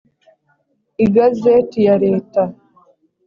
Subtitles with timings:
[1.05, 2.41] igazeti ya leta